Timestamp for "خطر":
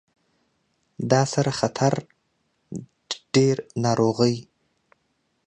1.59-1.93